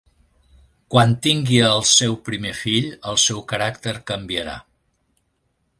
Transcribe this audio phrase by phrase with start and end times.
[0.95, 4.57] Quan tingui al seu primer fill, el seu caràcter canviarà.